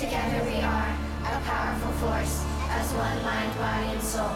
Together 0.00 0.42
we 0.48 0.56
are 0.64 0.96
a 1.28 1.40
powerful 1.44 1.92
force, 2.00 2.42
as 2.72 2.90
one 2.94 3.22
mind, 3.22 3.52
body, 3.58 3.92
and 3.92 4.00
soul. 4.00 4.32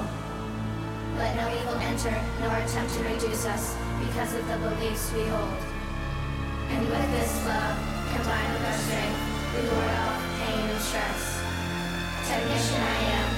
Let 1.16 1.34
no 1.40 1.48
evil 1.56 1.80
enter, 1.80 2.12
nor 2.40 2.52
attempt 2.52 2.92
to 2.92 3.02
reduce 3.02 3.46
us, 3.46 3.74
because 4.04 4.34
of 4.34 4.46
the 4.46 4.58
beliefs 4.58 5.10
we 5.14 5.24
hold. 5.24 5.56
And 6.68 6.84
with 6.84 7.08
this 7.16 7.32
love, 7.48 7.78
combined 8.12 8.52
with 8.52 8.68
our 8.68 8.76
strength, 8.76 9.20
we 9.56 9.60
ward 9.72 9.96
off 10.04 10.20
pain 10.44 10.68
and 10.68 10.80
stress. 10.84 11.40
Technician 12.28 12.82
I 12.84 13.00
am, 13.16 13.30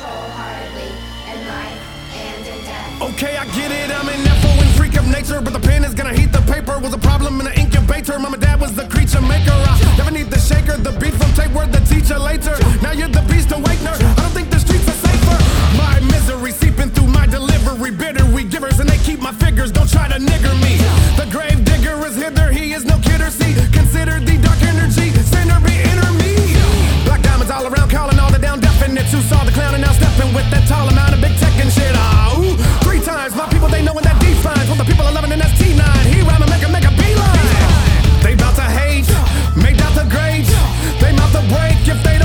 wholeheartedly, 0.00 0.90
in 1.36 1.40
life 1.52 1.82
and 2.16 2.46
in 2.48 2.64
death. 2.64 3.12
Okay, 3.12 3.36
I 3.36 3.44
get 3.52 3.70
it, 3.70 3.90
I'm 3.94 4.04
freak 4.08 4.33
of 5.04 5.12
nature, 5.12 5.40
but 5.40 5.52
the 5.52 5.60
pen 5.60 5.84
is 5.84 5.94
gonna 5.94 6.14
heat 6.14 6.32
the 6.32 6.40
paper. 6.42 6.78
Was 6.78 6.94
a 6.94 6.98
problem 6.98 7.40
in 7.40 7.46
the 7.46 7.58
incubator. 7.58 8.18
Mama, 8.18 8.36
dad 8.36 8.60
was 8.60 8.74
the 8.74 8.86
creature 8.86 9.20
maker. 9.20 9.52
I 9.52 9.94
never 9.98 10.10
need 10.10 10.30
the 10.30 10.38
shaker, 10.38 10.76
the 10.76 10.92
beat 10.98 11.14
from 11.14 11.32
tape 11.32 11.52
word, 11.52 11.72
the 11.72 11.80
teacher 11.80 12.18
later. 12.18 12.56
Now 12.82 12.92
you're 12.92 13.08
the 13.08 13.24
beast 13.28 13.50
awakener. 13.50 13.92
I 13.92 14.20
don't 14.22 14.34
think 14.34 14.50
the 14.50 14.58
streets 14.58 14.88
are 14.88 15.00
safer. 15.06 15.38
My 15.76 16.00
misery 16.00 16.52
seeping 16.52 16.90
through 16.90 17.08
my 17.08 17.26
delivery, 17.26 17.90
bitter 17.90 18.24
we 18.26 18.44
givers, 18.44 18.80
and 18.80 18.88
they 18.88 18.98
keep 18.98 19.20
my 19.20 19.32
figures. 19.32 19.70
Don't 19.72 19.90
try 19.90 20.08
to 20.08 20.18
nigger 20.18 20.54
me. 20.62 20.76
The 21.16 21.26
grave 21.30 21.64
digger 21.64 21.96
is 22.06 22.16
hither, 22.16 22.50
he 22.50 22.72
is 22.72 22.84
no 22.84 22.98
kidder. 22.98 23.30
See, 23.30 23.54
consider 23.72 24.20
the 24.20 24.36
dark 24.38 24.60
energy, 24.62 25.10
sinner 25.10 25.60
be 25.60 25.74
inner 25.90 26.12
me. 26.20 26.63
Black 27.04 27.22
diamonds 27.22 27.50
all 27.50 27.66
around, 27.66 27.90
calling 27.90 28.18
all 28.18 28.30
the 28.30 28.38
down 28.38 28.60
definite. 28.60 29.06
who 29.12 29.20
saw 29.20 29.44
the 29.44 29.52
clown 29.52 29.74
and 29.74 29.82
now 29.82 29.92
stepping 29.92 30.32
with 30.32 30.48
that 30.50 30.66
tall 30.66 30.88
amount 30.88 31.12
of 31.14 31.20
big 31.20 31.36
tech 31.36 31.52
and 31.60 31.70
shit. 31.70 31.92
Ah, 31.94 32.32
ooh, 32.38 32.56
three 32.80 33.00
times. 33.00 33.36
My 33.36 33.46
people, 33.48 33.68
they 33.68 33.82
know 33.82 33.92
when 33.92 34.04
that 34.04 34.18
defines. 34.20 34.68
What 34.68 34.78
the 34.78 34.88
people 34.88 35.04
are 35.04 35.12
loving 35.12 35.32
in 35.32 35.38
that's 35.38 35.52
T9. 35.60 35.84
He 36.08 36.22
rhyme 36.24 36.40
and 36.40 36.50
make 36.50 36.64
a 36.64 36.70
make 36.72 36.86
a 36.88 36.94
beeline. 36.96 37.48
They 38.24 38.34
bout 38.34 38.56
to 38.56 38.64
hate, 38.64 39.08
make 39.52 39.76
out 39.84 39.92
the 39.92 40.08
grades. 40.08 40.48
They 41.00 41.12
mouth 41.12 41.32
to 41.36 41.44
break 41.52 41.76
if 41.84 42.00
they 42.02 42.16
don't 42.16 42.23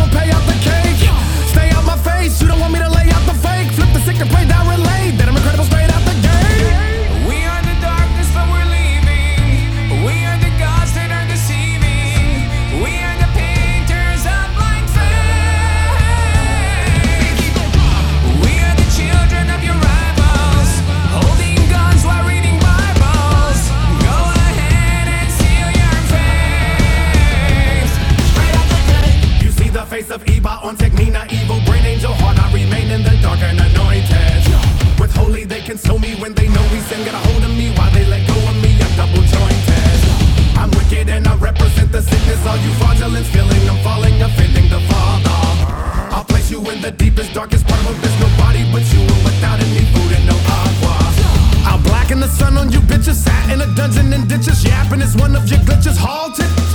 face 29.99 30.11
of 30.11 30.23
Eba 30.25 30.63
on 30.63 30.75
Technina, 30.77 31.21
evil 31.31 31.59
brain 31.65 31.83
angel 31.83 32.13
heart. 32.13 32.37
I 32.39 32.47
remain 32.53 32.89
in 32.91 33.03
the 33.03 33.15
dark 33.21 33.39
and 33.39 33.59
anointed. 33.59 34.43
With 34.99 35.13
holy, 35.15 35.43
they 35.43 35.61
console 35.61 35.99
me 35.99 36.15
when 36.21 36.33
they 36.33 36.47
know 36.47 36.63
we 36.71 36.79
sin. 36.87 37.03
Get 37.03 37.13
a 37.13 37.21
hold 37.27 37.43
of 37.43 37.51
me 37.51 37.71
while 37.75 37.91
they 37.91 38.05
let 38.05 38.23
go 38.27 38.35
of 38.51 38.55
me. 38.63 38.71
I'm 38.79 38.93
double 38.95 39.23
jointed. 39.35 39.99
I'm 40.55 40.71
wicked 40.71 41.09
and 41.09 41.27
I 41.27 41.35
represent 41.35 41.91
the 41.91 42.01
sickness. 42.01 42.45
All 42.47 42.57
you 42.57 42.71
fraudulence 42.79 43.29
feeling 43.29 43.63
I'm 43.71 43.79
falling, 43.83 44.21
offending 44.21 44.69
the 44.69 44.81
Father. 44.89 45.39
I'll 46.15 46.27
place 46.31 46.49
you 46.51 46.59
in 46.71 46.81
the 46.81 46.91
deepest, 46.91 47.33
darkest 47.33 47.67
part 47.67 47.81
of 47.81 47.97
abyss. 47.97 48.15
Nobody 48.19 48.63
but 48.71 48.85
you, 48.93 49.01
and 49.03 49.21
without 49.27 49.59
any 49.59 49.83
food 49.93 50.11
and 50.17 50.25
no 50.31 50.37
agua. 50.59 50.95
I'll 51.69 51.81
blacken 51.83 52.19
the 52.19 52.31
sun 52.39 52.57
on 52.57 52.71
you 52.71 52.79
bitches. 52.79 53.19
Sat 53.25 53.51
in 53.51 53.59
a 53.61 53.69
dungeon 53.75 54.13
and 54.13 54.27
ditches. 54.29 54.63
Yapping 54.63 55.01
is 55.01 55.15
one 55.17 55.35
of 55.35 55.43
your 55.49 55.59
glitches. 55.67 55.97
Halted. 55.97 56.68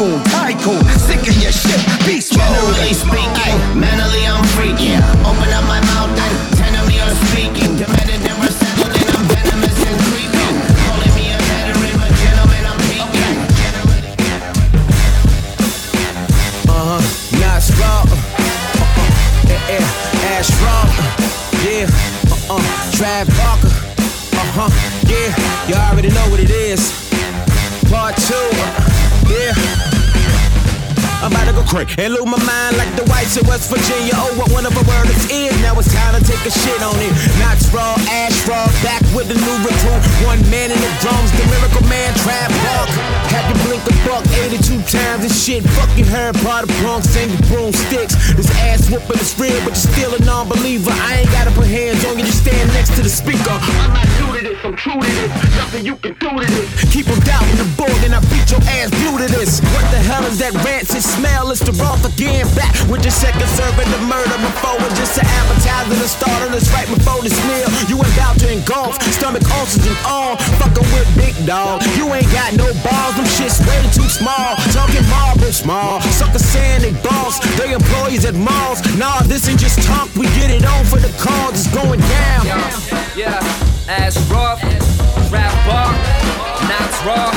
A 0.00 0.53
And 31.96 32.12
lose 32.12 32.26
my 32.26 32.42
mind 32.42 32.76
like 32.76 32.90
the 32.98 33.06
whites 33.06 33.36
in 33.36 33.46
West 33.46 33.70
Virginia. 33.70 34.18
Oh, 34.18 34.34
what 34.34 34.50
one 34.50 34.66
of 34.66 34.74
a 34.74 34.82
word 34.82 35.06
is 35.06 35.30
is. 35.30 35.54
Now 35.62 35.78
it's 35.78 35.92
time 35.94 36.18
to 36.18 36.22
take 36.26 36.42
a 36.42 36.50
shit 36.50 36.82
on 36.82 36.98
it. 36.98 37.12
Not 37.38 37.62
raw, 37.70 37.94
ash 38.10 38.34
raw, 38.48 38.66
back 38.82 39.03
with 39.14 39.30
a 39.30 39.38
new 39.38 39.56
recruit. 39.62 40.02
One 40.26 40.42
man 40.50 40.74
in 40.74 40.78
the 40.78 40.92
drums, 40.98 41.30
the 41.38 41.46
miracle 41.46 41.86
man, 41.86 42.10
trap 42.26 42.50
buck. 42.66 42.90
Had 43.30 43.46
to 43.46 43.56
blink 43.64 43.82
a 43.86 43.94
buck 44.02 44.26
82 44.42 44.82
times 44.90 45.22
and 45.22 45.32
shit. 45.32 45.62
Fucking 45.78 46.04
heard 46.04 46.34
part 46.42 46.66
of 46.66 46.70
punks 46.82 47.14
and 47.16 47.30
the 47.30 47.38
broomsticks. 47.46 48.14
This 48.34 48.50
ass 48.66 48.90
whooping 48.90 49.22
is 49.22 49.32
real, 49.38 49.56
but 49.62 49.78
you're 49.78 49.88
still 49.94 50.12
a 50.14 50.20
non-believer. 50.26 50.90
I 50.90 51.22
ain't 51.22 51.30
gotta 51.30 51.54
put 51.54 51.66
hands 51.70 52.04
on 52.04 52.18
you, 52.18 52.26
just 52.26 52.42
stand 52.42 52.68
next 52.74 52.94
to 52.98 53.02
the 53.02 53.08
speaker. 53.08 53.54
I'm 53.54 53.94
not 53.94 54.06
new 54.18 54.30
to 54.34 54.42
this, 54.42 54.58
I'm 54.66 54.76
true 54.76 54.98
to 54.98 55.06
this. 55.06 55.30
Nothing 55.56 55.86
you 55.86 55.96
can 55.96 56.14
do 56.18 56.30
to 56.34 56.46
this. 56.46 56.66
Keep 56.90 57.06
them 57.06 57.20
doubting 57.22 57.58
the 57.62 57.68
board 57.78 57.98
and 58.02 58.14
I 58.14 58.20
beat 58.28 58.50
your 58.50 58.62
ass 58.82 58.90
blue 58.90 59.22
to 59.22 59.28
this. 59.30 59.62
What 59.78 59.86
the 59.94 60.02
hell 60.02 60.26
is 60.26 60.42
that 60.42 60.52
rancid 60.66 61.02
smell? 61.02 61.54
It's 61.54 61.62
the 61.62 61.72
Roth 61.78 62.02
again, 62.02 62.50
back 62.58 62.74
with 62.90 63.06
your 63.06 63.14
second 63.14 63.46
serving 63.54 63.90
the 63.94 64.02
murder 64.10 64.34
before 64.42 64.78
it's 64.82 64.98
just 64.98 65.22
an 65.22 65.26
appetizer 65.26 65.94
to 66.02 66.08
start 66.10 66.38
on 66.42 66.50
this 66.50 66.66
right 66.74 66.88
before 66.90 67.22
this 67.22 67.36
meal. 67.46 67.70
You 67.86 68.02
ain't 68.02 68.10
about 68.18 68.38
to 68.42 68.50
engulf, 68.50 68.98
stomach 69.12 69.44
ulcers 69.58 69.86
and 69.86 69.98
all. 70.06 70.36
Fucking 70.60 70.88
with 70.94 71.08
big 71.16 71.34
dog. 71.46 71.82
You 71.96 72.12
ain't 72.14 72.30
got 72.32 72.56
no 72.56 72.72
balls, 72.80 73.16
them 73.16 73.26
shit's 73.26 73.60
way 73.66 73.82
too 73.92 74.08
small. 74.08 74.56
Talking 74.72 75.04
marble 75.08 75.52
small. 75.52 76.00
Suckers 76.00 76.44
saying 76.44 76.82
they 76.82 76.94
boss, 77.02 77.40
they 77.58 77.72
employees 77.72 78.24
at 78.24 78.34
malls. 78.34 78.80
Nah, 78.96 79.22
this 79.22 79.48
ain't 79.48 79.60
just 79.60 79.82
talk, 79.82 80.08
we 80.14 80.26
get 80.38 80.50
it 80.50 80.64
on 80.64 80.84
for 80.84 80.98
the 80.98 81.12
cause, 81.18 81.66
it's 81.66 81.68
going 81.74 82.00
down. 82.00 82.46
Yeah, 83.16 83.38
ass 83.88 84.16
rough, 84.30 84.62
rap 85.30 85.54
bar, 85.66 85.92
knots 86.68 86.98
raw. 87.04 87.30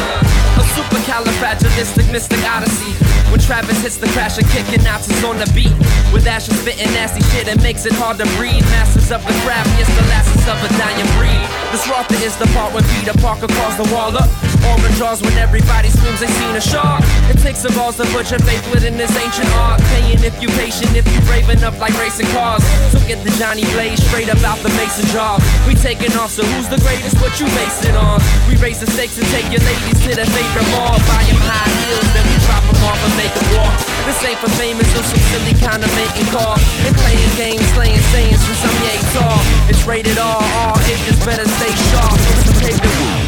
A 0.58 0.64
supercalifragilistic 0.74 2.12
mystic 2.12 2.44
odyssey. 2.44 3.17
When 3.32 3.40
Travis 3.40 3.82
hits 3.82 3.98
the 3.98 4.08
crash 4.16 4.38
and 4.38 4.48
kicking 4.50 4.84
Nazis 4.84 5.24
on 5.24 5.38
the 5.38 5.50
beat. 5.54 5.74
With 6.14 6.26
ashes 6.28 6.60
spitting 6.60 6.92
nasty 6.96 7.22
shit, 7.36 7.48
it 7.48 7.62
makes 7.62 7.86
it 7.86 7.94
hard 7.94 8.18
to 8.18 8.26
breathe. 8.38 8.64
Masters 8.72 9.12
of 9.12 9.22
the 9.28 9.34
craft, 9.44 9.68
yes, 9.78 9.88
the 10.00 10.08
last 10.08 10.38
of 10.48 10.64
a 10.64 10.70
dying 10.80 11.10
breed. 11.20 11.44
This 11.72 11.84
Rotha 11.90 12.16
is 12.24 12.38
the 12.38 12.48
part 12.56 12.74
when 12.74 12.84
Peter 12.96 13.12
Parker 13.20 13.48
calls 13.48 13.76
the 13.76 13.88
wall 13.94 14.16
up. 14.16 14.57
Orange 14.68 14.98
jaws 14.98 15.22
when 15.22 15.38
everybody 15.38 15.90
screams 15.90 16.20
they 16.20 16.28
seen 16.28 16.56
a 16.56 16.62
shark. 16.62 17.04
It 17.32 17.40
takes 17.40 17.60
some 17.64 17.74
balls 17.76 17.98
to 17.98 18.06
put 18.12 18.30
your 18.32 18.40
faith 18.44 18.64
within 18.74 18.98
this 18.98 19.12
ancient 19.16 19.50
art. 19.56 19.80
Paying 19.96 20.24
if 20.24 20.36
you 20.42 20.50
patient, 20.60 20.96
if 20.96 21.06
you 21.08 21.20
brave 21.30 21.50
enough 21.50 21.80
like 21.80 21.94
racing 22.00 22.28
cars. 22.36 22.64
So 22.92 23.00
get 23.08 23.24
the 23.24 23.32
Johnny 23.40 23.64
Blaze 23.74 24.04
straight 24.08 24.30
up 24.30 24.42
out 24.44 24.60
the 24.60 24.70
mason 24.76 25.06
jar. 25.14 25.40
We 25.68 25.76
taking 25.76 26.12
off, 26.18 26.32
so 26.32 26.44
who's 26.44 26.68
the 26.68 26.80
greatest? 26.84 27.16
What 27.22 27.40
you 27.40 27.48
basing 27.56 27.96
on? 27.96 28.20
We 28.50 28.56
raise 28.58 28.80
the 28.80 28.90
stakes 28.92 29.18
and 29.18 29.28
take 29.32 29.48
your 29.54 29.64
ladies 29.64 30.00
to 30.06 30.12
their 30.16 30.30
favorite 30.30 30.70
mall. 30.76 30.98
Buy 31.08 31.24
'em 31.30 31.40
high 31.48 31.72
heels, 31.88 32.08
then 32.14 32.26
we 32.28 32.38
drop 32.46 32.64
'em 32.68 32.80
off 32.84 33.00
and 33.08 33.16
make 33.18 33.34
'em 33.36 33.48
walk. 33.56 33.74
This 34.08 34.24
ain't 34.24 34.40
for 34.40 34.50
famous 34.56 34.88
or 34.96 35.04
some 35.04 35.24
silly 35.32 35.56
kind 35.60 35.84
of 35.84 35.92
making 35.96 36.28
call. 36.32 36.56
And 36.86 36.96
playing 36.98 37.32
games, 37.36 37.66
slaying 37.76 38.02
sayings 38.12 38.42
from 38.44 38.56
some 38.56 38.76
yay 38.84 39.00
tall. 39.14 39.40
It's 39.70 39.84
rated 39.86 40.18
R, 40.18 40.44
all 40.60 40.80
ages 40.92 41.18
better 41.24 41.48
stay 41.48 41.74
sharp. 41.92 42.18
It's 42.32 42.50
okay 42.56 42.72
to 42.72 43.27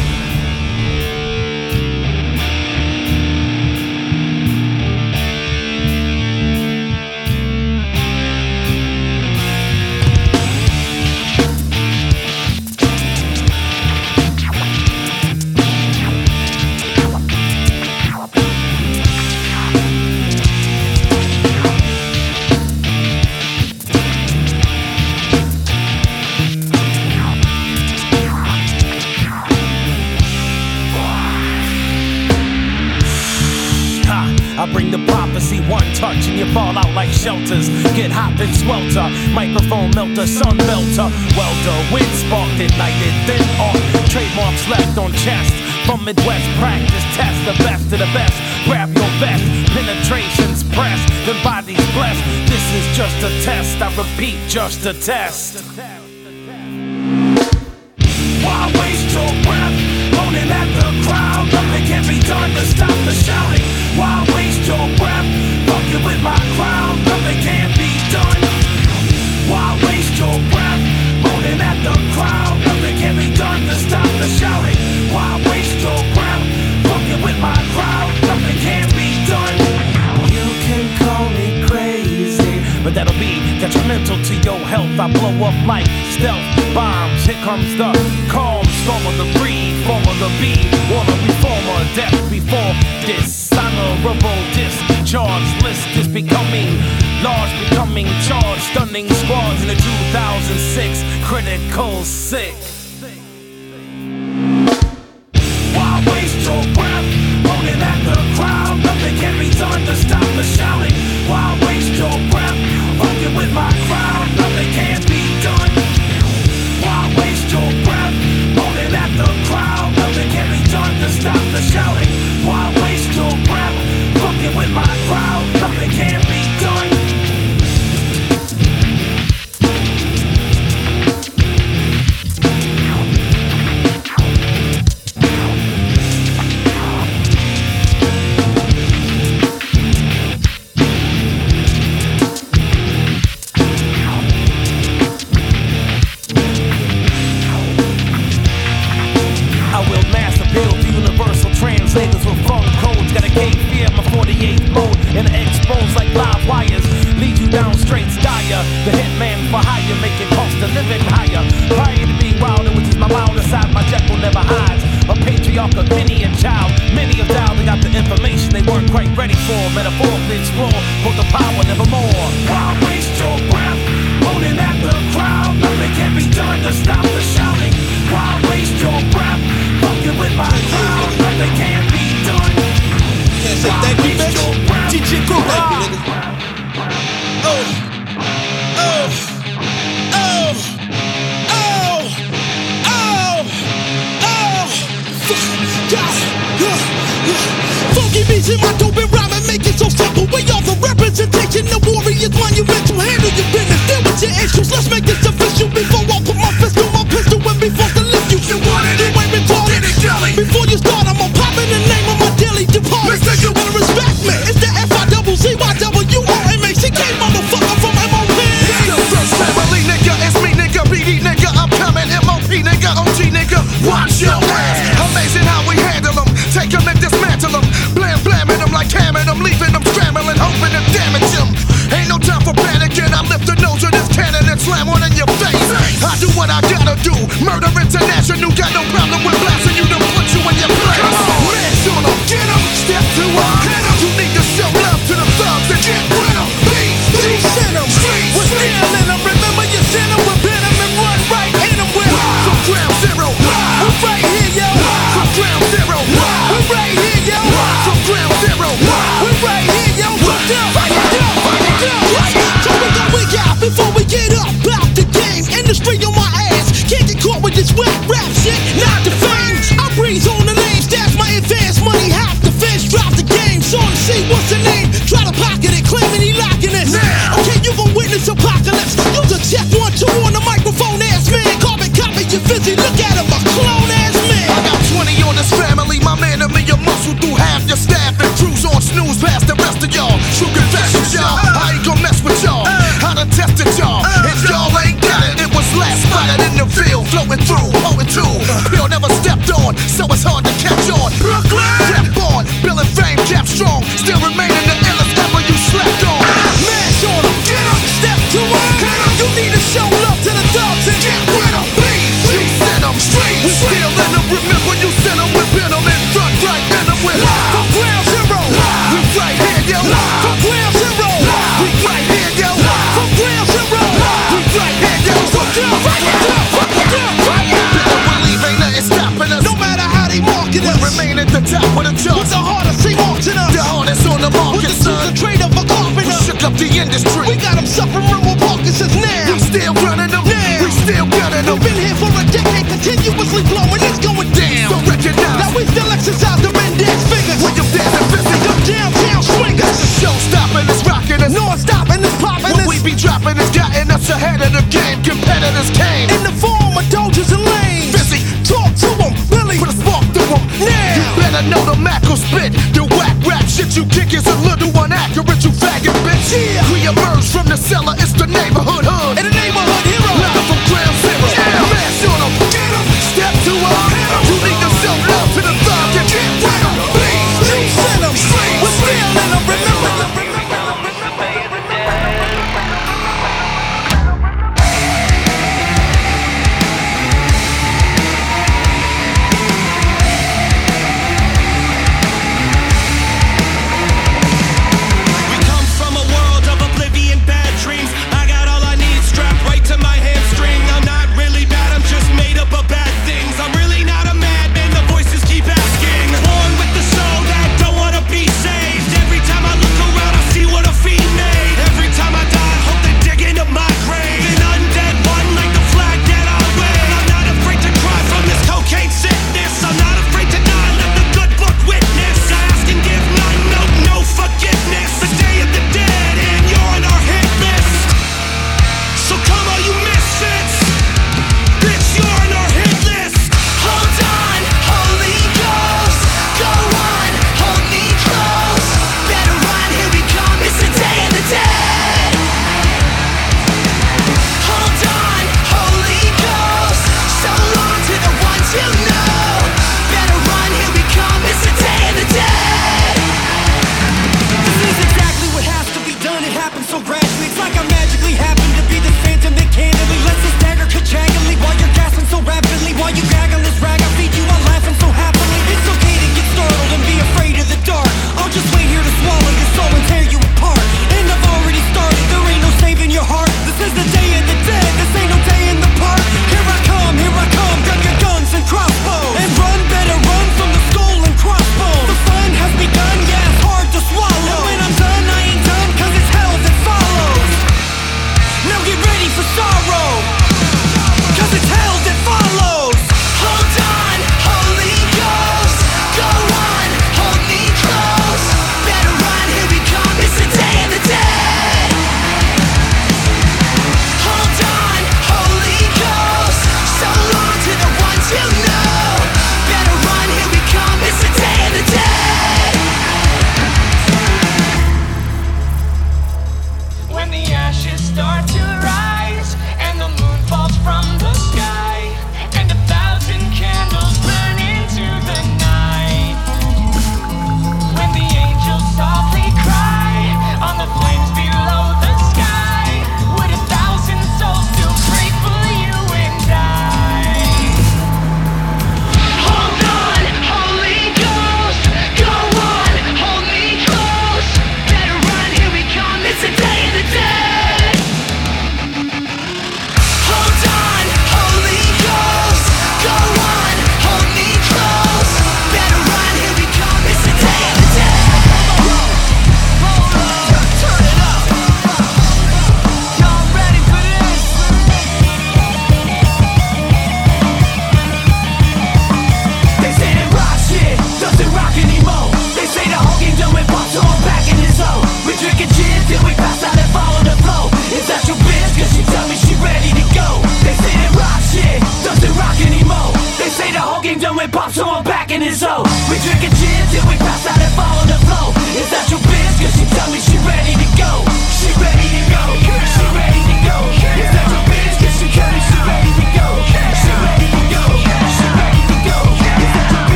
Get 38.10 38.18
hot 38.18 38.40
and 38.42 38.54
swelter, 38.58 39.06
microphone 39.30 39.94
melter, 39.94 40.26
sun 40.26 40.56
melter, 40.66 41.06
welder, 41.38 41.78
wind 41.94 42.10
sparked, 42.18 42.58
ignited, 42.58 43.14
then 43.30 43.38
off. 43.62 43.78
Trademarks 44.10 44.66
left 44.66 44.98
on 44.98 45.12
chest. 45.14 45.54
From 45.86 46.02
Midwest 46.04 46.50
practice, 46.58 47.06
test 47.14 47.38
the 47.46 47.54
best 47.62 47.86
of 47.94 48.02
the 48.02 48.10
best. 48.10 48.34
Grab 48.66 48.90
your 48.90 49.06
vest, 49.22 49.46
penetrations 49.70 50.66
pressed, 50.74 51.06
the 51.22 51.38
body's 51.46 51.78
blessed. 51.94 52.18
This 52.50 52.66
is 52.74 52.86
just 52.98 53.14
a 53.22 53.30
test, 53.46 53.78
I 53.78 53.94
repeat, 53.94 54.42
just 54.48 54.84
a 54.86 54.94
test. 54.94 55.62
Why 58.42 58.60
waste 58.74 59.14
your 59.14 59.30
breath 59.46 59.76
moaning 60.18 60.50
at 60.50 60.66
the 60.82 60.90
crowd? 61.06 61.46
Nothing 61.54 61.86
can 61.86 62.02
be 62.10 62.18
done 62.26 62.50
to 62.58 62.64
stop 62.66 62.96
the 63.06 63.14
shouting. 63.14 63.62
Why 63.94 64.26
waste 64.34 64.66
your 64.66 64.86
breath 64.98 65.30
fucking 65.70 66.02
with 66.02 66.20
my 66.26 66.38
crowd? 66.58 66.99
Detrimental 83.90 84.24
to 84.24 84.34
your 84.42 84.58
health. 84.66 84.98
I 84.98 85.12
blow 85.12 85.46
up 85.46 85.66
like 85.66 85.86
stealth 86.14 86.74
bombs. 86.74 87.26
Here 87.26 87.40
comes 87.42 87.76
the 87.76 87.92
calm 88.30 88.64
storm 88.82 89.04
of 89.06 89.16
the 89.18 89.38
breed, 89.38 89.84
form 89.86 90.02
of 90.06 90.18
the 90.18 90.30
bee. 90.38 90.68
Wanna 90.90 91.16
reformer, 91.26 91.80
death 91.94 92.30
before 92.30 92.72
dishonorable 93.06 94.40
discharge 94.54 95.62
list 95.62 95.86
is 95.96 96.08
becoming 96.08 96.78
large, 97.22 97.52
becoming 97.68 98.06
charged. 98.26 98.62
Stunning 98.70 99.08
squads 99.08 99.62
in 99.62 99.68
the 99.68 99.74
2006 99.74 101.02
critical 101.26 102.04
sick. 102.04 102.79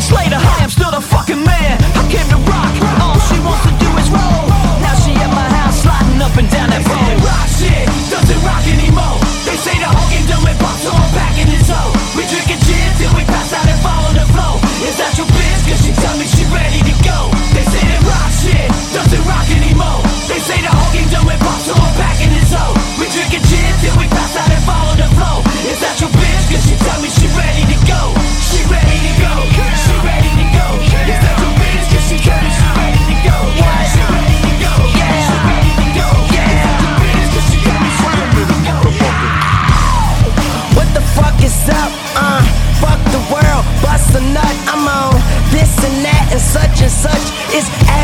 Records 0.00 0.12
later, 0.12 0.59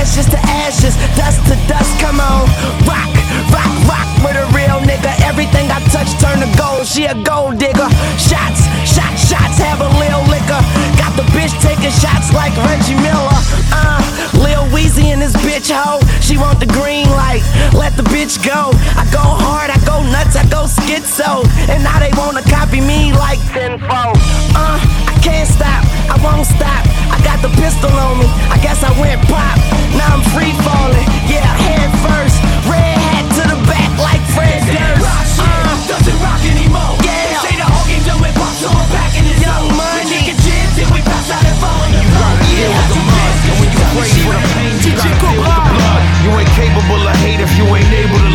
ashes 0.07 0.31
to 0.31 0.38
ashes, 0.47 0.95
dust 1.19 1.42
to 1.51 1.57
dust. 1.66 1.90
Come 1.99 2.21
on, 2.21 2.47
rock, 2.87 3.11
rock, 3.51 3.75
rock 3.90 4.09
with 4.23 4.38
a 4.38 4.47
real 4.55 4.79
nigga. 4.87 5.11
Everything 5.27 5.66
I 5.71 5.83
touch 5.90 6.14
turn 6.23 6.38
to 6.38 6.51
gold. 6.55 6.87
She 6.87 7.05
a 7.07 7.14
gold 7.27 7.59
digger. 7.59 7.90
Shots, 8.14 8.62
shots, 8.87 9.27
shots. 9.27 9.59
Have 9.59 9.83
a 9.83 9.90
lil 9.99 10.23
liquor. 10.31 10.62
Got 10.95 11.19
the 11.19 11.27
bitch 11.35 11.51
taking 11.59 11.90
shots 11.90 12.33
like 12.33 12.55
Reggie 12.71 12.95
Miller. 13.03 13.40
Uh, 13.75 13.99
Lil 14.38 14.62
Weezy 14.71 15.11
and 15.11 15.21
this 15.21 15.35
bitch 15.42 15.75
hoe. 15.75 15.99
She 16.23 16.38
want 16.38 16.61
the 16.61 16.71
green 16.71 17.11
light. 17.11 17.42
Let 17.75 17.97
the 17.97 18.07
bitch 18.14 18.38
go. 18.47 18.71
I 18.95 19.05
go 19.11 19.23
hard, 19.23 19.71
I 19.71 19.79
go 19.83 20.03
nuts, 20.07 20.37
I 20.37 20.47
go 20.47 20.71
schizo. 20.71 21.42
And 21.66 21.83
now 21.83 21.99
they 21.99 22.14
wanna 22.14 22.42
copy 22.42 22.81
me 22.81 23.12
like 23.12 23.42
tenfold. 23.51 24.16
Uh, 24.55 24.79
I 24.79 25.19
can't 25.23 25.49
stop, 25.49 25.83
I 26.07 26.16
won't 26.23 26.47
stop. 26.47 26.83
I 27.11 27.19
got 27.23 27.42
the 27.42 27.51
pistol 27.59 27.90
on 27.90 28.19
me. 28.23 28.29
I 28.51 28.59
guess 28.62 28.83
I 28.83 28.92
went 28.99 29.21
pop. 29.27 29.59
Now 29.99 30.19
I'm 30.19 30.25
free 30.35 30.55
falling. 30.62 31.07
Yeah, 31.27 31.47
head 31.66 31.90
first. 32.03 32.37
Red 32.71 32.97
hat 32.99 33.25
to 33.38 33.42
the 33.51 33.59
back 33.66 33.90
like 33.99 34.23
Fred 34.35 34.62
rock 35.03 35.03
Durst. 35.03 35.38
shit 35.38 35.47
Uh, 35.47 35.90
doesn't 35.90 36.19
rock 36.23 36.42
anymore. 36.47 36.95
Yeah. 37.03 37.42
Say 37.42 37.55
the 37.59 37.66
whole 37.66 37.87
game 37.90 38.05
done 38.07 38.21
with 38.23 38.35
pop, 38.38 38.55
so 38.55 38.71
I'm 38.71 38.88
back 38.95 39.12
in 39.19 39.25
his 39.27 39.38
Young 39.42 39.66
zone. 39.66 39.79
Money. 39.79 40.03
We 40.03 40.11
drinking 40.11 40.40
gin 40.47 40.66
till 40.79 40.90
we 40.95 41.01
pass 41.03 41.31
out 41.31 41.42
and 41.42 41.59
follow 41.59 41.88
the 41.90 42.03
flow. 42.03 42.33
deal 42.51 42.71
with 42.71 42.90
the 42.90 43.03
mud, 43.03 43.35
And 43.47 43.57
when 43.59 43.69
you 43.75 43.83
praise 43.95 44.19
for 44.23 44.33
the 44.35 44.45
pain, 44.55 44.73
you 44.87 44.92
gotta 44.95 45.14
deal 45.19 45.42
with 45.42 45.51
the 45.51 45.64
blood. 45.75 46.03
You 46.23 46.31
ain't 46.38 46.53
capable 46.55 47.03
of 47.03 47.16
hate 47.23 47.40
if 47.42 47.53
you 47.59 47.66
ain't 47.71 47.92
able 47.92 48.21
to. 48.23 48.25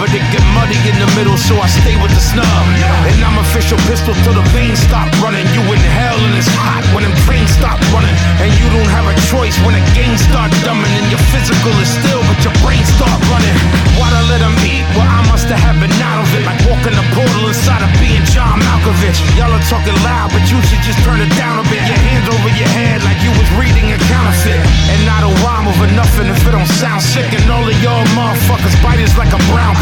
But 0.00 0.08
it 0.16 0.24
get 0.32 0.40
muddy 0.56 0.80
in 0.88 0.96
the 0.96 1.04
middle, 1.12 1.36
so 1.36 1.60
I 1.60 1.68
stay 1.68 1.92
with 2.00 2.08
the 2.08 2.24
snub. 2.24 2.64
And 3.04 3.20
I'm 3.20 3.36
official 3.36 3.76
pistol 3.84 4.16
till 4.24 4.32
the 4.32 4.46
veins 4.56 4.80
stop 4.80 5.12
running. 5.20 5.44
You 5.52 5.60
in 5.60 5.76
hell 5.76 6.16
and 6.16 6.40
it's 6.40 6.48
hot 6.56 6.80
when 6.96 7.04
them 7.04 7.12
trains 7.28 7.52
stop 7.52 7.76
running. 7.92 8.16
And 8.40 8.48
you 8.56 8.64
don't 8.72 8.88
have 8.96 9.04
a 9.04 9.16
choice 9.28 9.60
when 9.60 9.76
the 9.76 9.84
game 9.92 10.16
start 10.16 10.48
dumbing. 10.64 10.88
And 10.88 11.04
your 11.12 11.20
physical 11.28 11.76
is 11.84 11.92
still, 12.00 12.24
but 12.32 12.40
your 12.40 12.56
brain 12.64 12.80
start 12.96 13.12
running. 13.28 13.52
Why'd 14.00 14.16
I 14.16 14.24
let 14.32 14.40
them 14.40 14.56
eat? 14.64 14.88
Well, 14.96 15.04
I 15.04 15.20
must 15.28 15.52
have 15.52 15.60
had 15.60 15.76
been 15.76 15.92
out 16.00 16.24
of 16.24 16.32
it. 16.32 16.48
Like 16.48 16.64
walking 16.64 16.96
the 16.96 17.04
portal 17.12 17.52
inside 17.52 17.84
of 17.84 17.92
being 18.00 18.24
John 18.32 18.56
Malkovich. 18.56 19.20
Y'all 19.36 19.52
are 19.52 19.66
talking 19.68 19.92
loud, 20.00 20.32
but 20.32 20.48
you 20.48 20.56
should 20.64 20.80
just 20.80 20.96
turn 21.04 21.20
it 21.20 21.28
down 21.36 21.60
a 21.60 21.64
bit. 21.68 21.84
Your 21.84 22.00
hands 22.08 22.24
over 22.32 22.48
your 22.56 22.72
head 22.72 23.04
like 23.04 23.20
you 23.20 23.28
was 23.36 23.48
reading 23.60 23.92
a 23.92 24.00
counterfeit. 24.08 24.64
And 24.96 25.04
not 25.04 25.28
a 25.28 25.30
rhyme 25.44 25.68
over 25.68 25.92
nothing 25.92 26.32
if 26.32 26.40
it 26.48 26.56
don't 26.56 26.72
sound 26.80 27.04
sick. 27.04 27.28
And 27.36 27.44
all 27.52 27.68
of 27.68 27.76
y'all 27.84 28.00
motherfuckers 28.16 28.72
bite 28.80 29.04
is 29.04 29.12
like 29.20 29.36
a 29.36 29.40
brown 29.52 29.76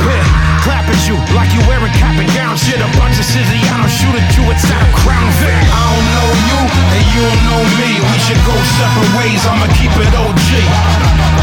Clap 0.65 0.89
at 0.89 1.01
you 1.09 1.17
like 1.33 1.51
you 1.55 1.63
wearing 1.69 1.93
cap 1.97 2.17
and 2.19 2.29
gown 2.35 2.57
shit. 2.57 2.81
A 2.81 2.91
bunch 2.99 3.17
of 3.19 3.27
Siziano 3.27 3.89
shoot 3.89 4.15
at 4.15 4.29
you, 4.37 4.45
it's 4.53 4.67
not 4.69 4.83
a 4.83 4.91
crown 4.97 5.29
Vic. 5.41 5.53
I 5.53 5.83
don't 5.89 6.09
know 6.17 6.31
you, 6.49 6.59
and 6.97 7.05
you 7.15 7.21
don't 7.25 7.43
know 7.49 7.63
me. 7.81 7.91
We 8.01 8.19
should 8.21 8.43
go 8.45 8.57
separate 8.77 9.13
ways, 9.17 9.41
I'ma 9.47 9.69
keep 9.79 9.93
it 9.97 10.13
OG. 10.13 11.38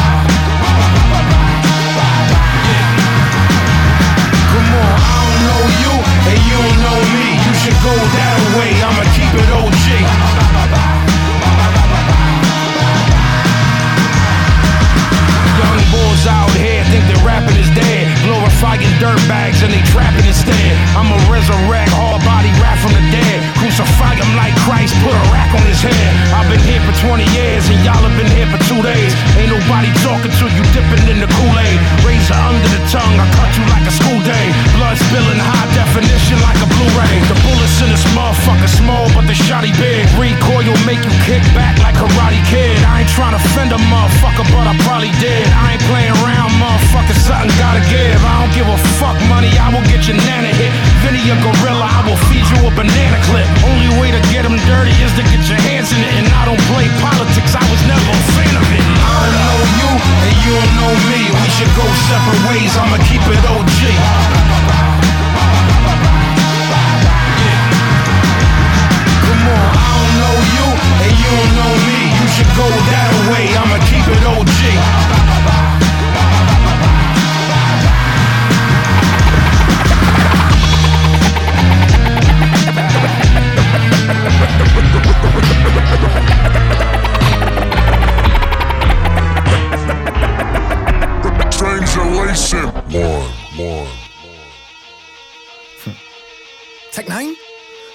Tech 97.06 97.18
N9ne? 97.18 97.36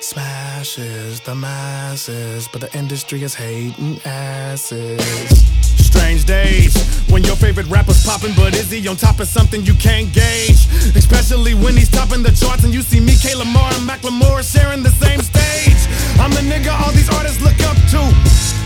Smashes 0.01 1.21
the 1.21 1.35
masses, 1.35 2.49
but 2.49 2.61
the 2.61 2.79
industry 2.79 3.23
is 3.23 3.35
hating 3.35 4.01
asses. 4.05 5.01
Strange 5.77 6.25
days 6.25 6.75
when 7.11 7.23
your 7.25 7.37
favorite 7.37 7.67
rapper's 7.67 8.05
popping, 8.05 8.33
but 8.35 8.55
is 8.55 8.71
he 8.71 8.87
on 8.89 8.97
top 8.97 9.21
of 9.21 9.29
something 9.29 9.63
you 9.63 9.75
can't 9.75 10.13
gauge? 10.13 10.67
Especially 10.97 11.55
when 11.55 11.77
he's 11.77 11.91
topping 11.91 12.23
the 12.23 12.33
charts 12.33 12.65
and 12.65 12.73
you 12.73 12.83
see 12.83 13.01
me, 13.01 13.15
K. 13.17 13.35
Lamar, 13.35 13.73
and 13.75 13.89
Macklemore 13.89 14.43
sharing 14.43 14.83
the 14.83 14.91
same 14.91 15.21
stage. 15.21 15.81
I'm 16.19 16.31
the 16.31 16.41
nigga 16.41 16.73
all 16.81 16.93
these 16.93 17.11
artists 17.11 17.43
look 17.43 17.61
up 17.61 17.77
to. 17.93 18.01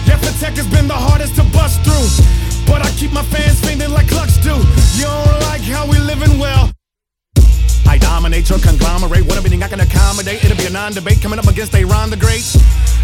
Yeah, 0.06 0.18
for 0.18 0.32
tech 0.38 0.54
has 0.56 0.68
been 0.68 0.86
the 0.86 0.94
hardest 0.94 1.34
to 1.36 1.44
bust 1.52 1.82
through. 1.82 2.08
But 2.66 2.84
I 2.84 2.90
keep 2.92 3.12
my 3.12 3.24
fans 3.24 3.60
fainting 3.60 3.90
like 3.90 4.08
Clutch 4.08 4.40
do. 4.42 4.54
You 4.96 5.04
don't 5.04 5.40
like 5.50 5.62
how 5.62 5.86
we 5.86 5.98
living 5.98 6.38
well. 6.38 6.70
Dominate 8.14 8.48
your 8.48 8.60
conglomerate. 8.60 9.26
What 9.26 9.36
everything 9.36 9.64
I 9.64 9.66
can 9.66 9.80
accommodate, 9.80 10.44
it'll 10.44 10.56
be 10.56 10.66
a 10.66 10.70
non-debate 10.70 11.20
coming 11.20 11.36
up 11.36 11.48
against 11.48 11.74
a 11.74 11.82
Ron 11.84 12.10
the 12.10 12.16
Great. 12.16 12.46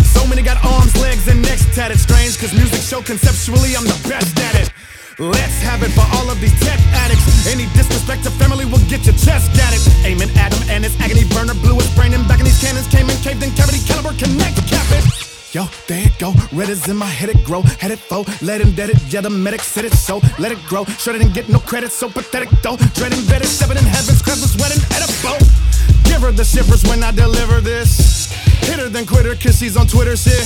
So 0.07 0.25
many 0.25 0.41
got 0.41 0.63
arms, 0.65 0.95
legs, 1.03 1.27
and 1.27 1.43
necks 1.43 1.67
tatted. 1.75 1.99
Strange, 1.99 2.39
cause 2.39 2.55
music 2.55 2.79
show 2.81 3.03
conceptually, 3.03 3.75
I'm 3.75 3.83
the 3.83 3.99
best 4.07 4.39
at 4.39 4.55
it. 4.55 4.71
Let's 5.19 5.59
have 5.67 5.83
it 5.83 5.91
for 5.99 6.07
all 6.15 6.31
of 6.31 6.41
these 6.41 6.55
tech 6.63 6.79
addicts. 6.95 7.27
Any 7.51 7.67
disrespect 7.75 8.23
to 8.23 8.31
family 8.39 8.67
will 8.67 8.87
get 8.87 9.03
your 9.05 9.19
chest 9.19 9.51
at 9.59 9.75
it. 9.75 9.83
Aiming 10.07 10.31
at 10.39 10.55
him 10.55 10.63
and 10.71 10.85
his 10.85 10.95
agony 11.01 11.27
burner 11.35 11.59
blew 11.59 11.75
his 11.75 11.91
brain 11.99 12.15
and 12.15 12.23
back 12.29 12.39
in 12.39 12.45
these 12.45 12.63
cannons 12.63 12.87
came 12.87 13.11
in 13.11 13.17
caved 13.19 13.43
in 13.43 13.51
cavity 13.59 13.83
caliber 13.83 14.15
connect 14.15 14.63
cap 14.71 14.87
it. 14.95 15.30
Yo, 15.53 15.65
there 15.89 16.07
it 16.07 16.17
go. 16.21 16.33
Red 16.53 16.69
is 16.69 16.87
in 16.87 16.97
my 16.97 17.07
head, 17.07 17.29
it 17.29 17.43
grow. 17.43 17.63
Head 17.63 17.91
it 17.91 17.99
foe, 17.99 18.25
let 18.41 18.61
him 18.61 18.71
dead 18.73 18.89
it. 18.91 19.03
Yeah, 19.13 19.21
the 19.21 19.31
medic 19.31 19.63
said 19.63 19.85
it 19.85 19.93
so. 19.95 20.21
Let 20.39 20.53
it 20.53 20.63
grow. 20.69 20.85
Sure 20.85 21.13
didn't 21.13 21.35
get 21.35 21.49
no 21.49 21.59
credit, 21.59 21.91
so 21.91 22.09
pathetic 22.09 22.51
though. 22.63 22.77
Dread 22.95 23.13
embedded, 23.13 23.49
seven 23.49 23.77
in 23.77 23.83
heaven's 23.83 24.23
crab 24.23 24.39
was 24.39 24.57
wedding 24.57 24.79
at 24.95 25.03
a 25.03 25.11
boat. 25.27 25.43
Give 26.11 26.27
her 26.27 26.33
the 26.33 26.43
shivers 26.43 26.83
when 26.91 27.07
I 27.07 27.13
deliver 27.15 27.61
this. 27.63 28.35
Hit 28.67 28.83
her 28.83 28.91
then 28.91 29.07
quit 29.07 29.25
cause 29.39 29.57
she's 29.59 29.77
on 29.79 29.87
Twitter 29.87 30.17
shit. 30.19 30.43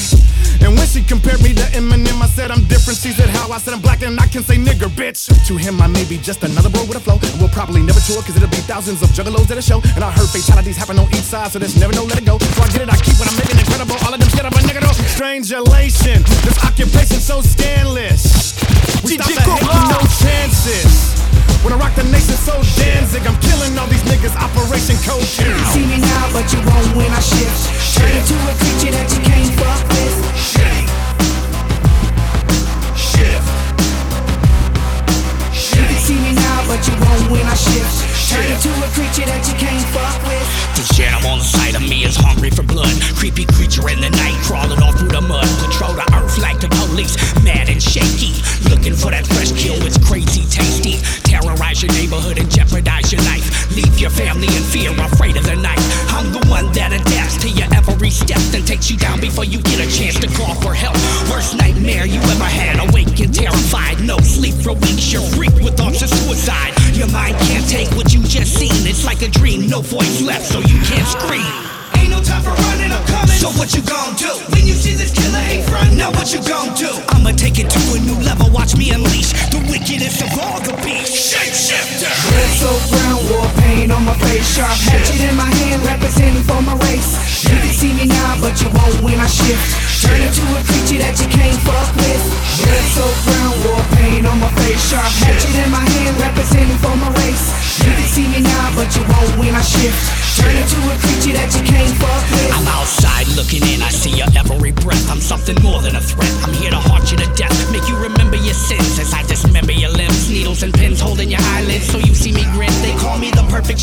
And 0.61 0.77
when 0.77 0.87
she 0.87 1.00
compared 1.00 1.40
me 1.40 1.57
to 1.57 1.64
Eminem, 1.72 2.20
I 2.20 2.29
said 2.29 2.53
I'm 2.53 2.68
different. 2.68 3.00
She 3.00 3.16
said 3.16 3.33
how 3.33 3.48
I 3.48 3.57
said 3.57 3.72
I'm 3.72 3.81
black 3.81 4.03
and 4.03 4.20
I 4.20 4.27
can 4.29 4.44
say 4.44 4.57
nigger, 4.57 4.92
bitch. 4.92 5.24
To 5.48 5.57
him, 5.57 5.81
I 5.81 5.88
may 5.88 6.05
be 6.05 6.18
just 6.18 6.44
another 6.44 6.68
bro 6.68 6.85
with 6.85 7.00
a 7.00 7.00
flow. 7.00 7.16
And 7.16 7.33
we'll 7.40 7.48
probably 7.48 7.81
never 7.81 7.98
tour, 8.05 8.20
cause 8.20 8.37
it'll 8.37 8.53
be 8.53 8.61
thousands 8.68 9.00
of 9.00 9.09
juggalos 9.16 9.50
at 9.50 9.57
a 9.57 9.62
show. 9.62 9.81
And 9.96 10.05
I 10.05 10.12
heard 10.12 10.29
fatalities 10.29 10.77
happen 10.77 10.98
on 10.98 11.09
each 11.16 11.24
side, 11.24 11.50
so 11.50 11.59
there's 11.59 11.81
never 11.81 11.94
no 11.96 12.05
let 12.05 12.20
it 12.20 12.27
go. 12.29 12.37
So 12.38 12.62
I 12.62 12.68
get 12.68 12.83
it, 12.85 12.92
I 12.92 12.96
keep 13.00 13.16
what 13.16 13.24
I'm 13.33 13.37
making 13.40 13.57
incredible. 13.57 13.96
All 14.05 14.12
of 14.12 14.20
them 14.20 14.29
get 14.37 14.44
up 14.44 14.53
a 14.53 14.61
nigga 14.68 14.85
though. 14.85 14.92
Strangeulation, 15.16 16.20
this 16.44 16.61
occupation 16.61 17.24
so 17.24 17.40
scandalous. 17.40 18.53
We 19.00 19.16
stop 19.16 19.33
the 19.33 19.40
hate, 19.40 19.88
no 19.88 20.00
chances. 20.20 21.34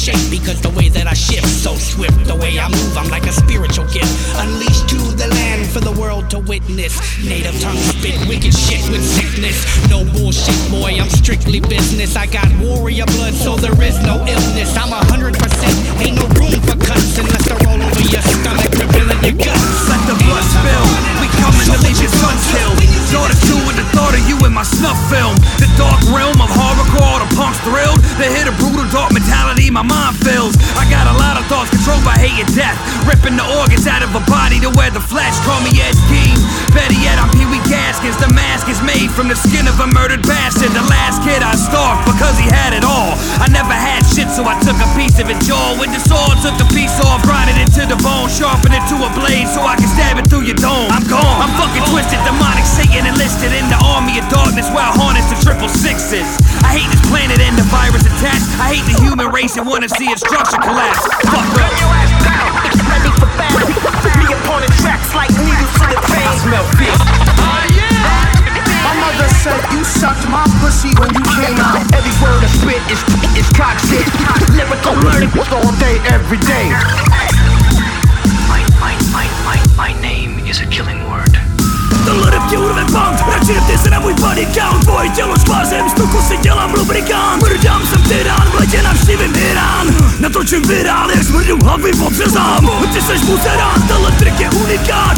Shape 0.01 0.33
because 0.33 0.57
the 0.65 0.73
way 0.73 0.89
that 0.89 1.05
I 1.05 1.13
shift 1.13 1.45
so 1.45 1.77
swift. 1.77 2.25
The 2.25 2.33
way 2.33 2.57
I 2.57 2.65
move, 2.73 2.97
I'm 2.97 3.09
like 3.13 3.29
a 3.29 3.31
spiritual 3.31 3.85
gift. 3.93 4.09
Unleashed 4.41 4.89
to 4.89 4.97
the 5.13 5.29
land 5.29 5.69
for 5.69 5.77
the 5.77 5.93
world 5.93 6.25
to 6.33 6.39
witness. 6.41 6.97
Native 7.21 7.53
tongue 7.61 7.77
spit 7.77 8.17
wicked 8.25 8.49
shit 8.49 8.81
with 8.89 9.05
sickness. 9.05 9.61
No 9.93 10.01
bullshit, 10.17 10.57
boy, 10.73 10.97
I'm 10.97 11.11
strictly 11.21 11.61
business. 11.61 12.17
I 12.17 12.25
got 12.25 12.49
warrior 12.57 13.05
blood, 13.13 13.37
so 13.37 13.53
there 13.61 13.77
is 13.85 14.01
no 14.01 14.17
illness. 14.25 14.73
I'm 14.73 14.89
a 14.89 15.05
hundred 15.05 15.37
percent, 15.37 15.77
ain't 16.01 16.17
no 16.17 16.25
room 16.33 16.57
for 16.65 16.81
cuts 16.81 17.21
unless 17.21 17.45
they 17.45 17.57
roll 17.61 17.77
over 17.77 18.05
your 18.09 18.25
stomach, 18.25 18.73
revealing 18.73 19.21
your 19.21 19.37
guts. 19.37 19.85
Let 19.85 20.01
the 20.09 20.17
blood 20.25 20.45
spill. 20.49 20.85
We 21.21 21.29
coming 21.37 21.67
to 21.69 21.77
leave 21.85 22.01
your 22.01 22.09
son 22.09 22.33
killed. 22.49 22.81
Daughter 23.13 23.37
two 23.45 23.59
with 23.69 23.77
the 23.77 23.85
thought 23.93 24.17
of 24.17 24.23
you 24.25 24.39
in 24.49 24.53
my 24.55 24.65
snuff 24.65 24.97
film. 25.13 25.37
The 25.61 25.69
dark 25.77 26.01
realm 26.09 26.41
of 26.41 26.49
my 29.83 29.87
mind 29.87 30.17
fills. 30.17 30.60
I 31.91 32.15
a 32.15 32.19
hate 32.23 32.39
and 32.39 32.51
death. 32.55 32.79
Ripping 33.03 33.35
the 33.35 33.43
organs 33.59 33.83
out 33.83 33.99
of 33.99 34.15
a 34.15 34.23
body 34.23 34.63
to 34.63 34.71
wear 34.71 34.87
the 34.91 35.03
flesh. 35.03 35.35
Call 35.43 35.59
me 35.59 35.75
Ed 35.83 35.97
Gein. 36.07 36.39
Better 36.71 36.95
yet, 37.03 37.19
I'm 37.19 37.27
Pee 37.35 37.43
Wee 37.51 37.59
Gaskins. 37.67 38.15
The 38.15 38.31
mask 38.31 38.71
is 38.71 38.79
made 38.79 39.11
from 39.11 39.27
the 39.27 39.35
skin 39.35 39.67
of 39.67 39.75
a 39.83 39.87
murdered 39.87 40.23
bastard. 40.23 40.71
The 40.71 40.85
last 40.87 41.19
kid 41.19 41.43
I 41.43 41.51
stalked 41.59 42.07
because 42.07 42.39
he 42.39 42.47
had 42.47 42.71
it 42.71 42.87
all. 42.87 43.19
I 43.43 43.51
never 43.51 43.75
had 43.75 44.07
shit, 44.07 44.31
so 44.31 44.47
I 44.47 44.55
took 44.63 44.79
a 44.79 44.89
piece 44.95 45.19
of 45.19 45.27
it 45.27 45.39
jaw. 45.43 45.75
With 45.75 45.91
the 45.91 45.99
sword, 45.99 46.39
took 46.39 46.55
the 46.55 46.69
piece 46.71 46.95
off, 47.03 47.27
grinded 47.27 47.59
it 47.59 47.69
to 47.75 47.83
the 47.83 47.99
bone, 47.99 48.31
sharpened 48.31 48.71
it 48.71 48.85
to 48.87 48.95
a 49.03 49.09
blade 49.11 49.51
so 49.51 49.59
I 49.67 49.75
can 49.75 49.91
stab 49.91 50.15
it 50.15 50.31
through 50.31 50.47
your 50.47 50.59
dome. 50.59 50.87
I'm 50.95 51.03
gone. 51.11 51.43
I'm 51.43 51.51
fucking 51.59 51.83
twisted, 51.91 52.23
demonic 52.23 52.63
Satan 52.63 53.03
enlisted 53.03 53.51
in 53.51 53.67
the 53.67 53.79
army 53.83 54.15
of 54.15 54.25
darkness 54.31 54.71
while 54.71 54.95
harness 54.95 55.27
the 55.27 55.37
triple 55.43 55.67
sixes. 55.67 56.27
I 56.63 56.79
hate 56.79 56.87
this 56.87 57.03
planet 57.11 57.43
and 57.43 57.59
the 57.59 57.67
virus 57.67 58.07
attached. 58.07 58.47
I 58.63 58.79
hate 58.79 58.87
the 58.87 58.95
human 59.03 59.27
race 59.27 59.59
and 59.59 59.67
wanna 59.67 59.91
see 59.91 60.07
its 60.07 60.23
structure 60.23 60.61
collapse. 60.61 61.03
Fuck 61.27 61.51
up. 61.59 61.80
Ready 62.89 63.11
for 63.19 63.29
battle. 63.37 63.67
Me 64.19 64.27
upon 64.33 64.61
the 64.61 64.71
tracks 64.81 65.13
like 65.15 65.31
needles 65.41 65.73
to 65.79 65.85
the 65.89 65.99
vein. 66.11 66.27
I 66.27 66.35
smell 66.37 66.65
fear. 66.77 66.95
Ah, 67.41 68.35
my 68.85 68.93
mother 69.03 69.29
said 69.43 69.61
you 69.71 69.83
sucked 69.83 70.27
my 70.29 70.45
pussy 70.61 70.91
when 70.99 71.09
you 71.13 71.23
came 71.37 71.57
out. 71.59 71.81
Every 71.93 72.13
word 72.21 72.43
I 72.43 72.49
spit 72.49 72.83
is 72.91 73.01
is 73.39 73.47
cock 73.57 73.77
shit. 73.87 74.07
Lyrical 74.53 74.95
learning 75.05 75.31
all 75.51 75.71
day, 75.79 75.97
every 76.07 76.37
day. 76.37 76.69
My, 78.47 78.61
my, 78.79 78.93
my, 79.15 79.27
my, 79.45 79.57
my 79.75 79.91
name 80.01 80.39
is 80.45 80.61
a 80.61 80.67
killing 80.67 80.99
word. 81.09 81.37
Tohle 82.05 82.31
tě 82.49 82.57
urve 82.57 82.85
punk 82.85 83.27
Radši 83.27 83.53
ty 83.67 83.77
se 83.77 83.89
na 83.89 83.99
můj 83.99 84.13
body 84.13 84.47
count 84.53 84.83
Tvoje 84.83 85.09
tělo 85.09 85.35
špázem, 85.39 85.89
z 85.89 85.93
tuku 85.93 86.21
si 86.27 86.37
dělám 86.37 86.73
lubrikant 86.73 87.43
Mrdám 87.43 87.87
jsem 87.87 88.01
tyrán, 88.03 88.47
v 88.51 88.59
letě 88.59 88.83
navštívím 88.83 89.35
Irán 89.35 89.87
Natočím 90.21 90.61
virál, 90.61 91.11
jak 91.11 91.23
smrdím 91.23 91.59
hlavy 91.59 91.91
podřezám 91.91 92.69
Ty 92.93 93.01
seš 93.01 93.21
buzerán, 93.21 93.87
tenhle 93.87 94.11
trik 94.11 94.39
je 94.39 94.49
unikát 94.49 95.17